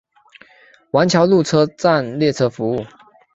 [0.93, 2.83] 王桥路车站列车服务。